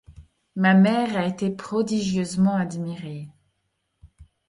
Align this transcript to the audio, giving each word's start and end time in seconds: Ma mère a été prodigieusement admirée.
Ma 0.55 0.73
mère 0.73 1.15
a 1.15 1.27
été 1.27 1.51
prodigieusement 1.51 2.55
admirée. 2.55 3.29